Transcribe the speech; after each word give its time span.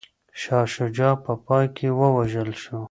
شاه 0.41 0.65
شجاع 0.75 1.13
په 1.23 1.33
پای 1.45 1.65
کي 1.75 1.87
ووژل 1.99 2.49
شو. 2.61 2.77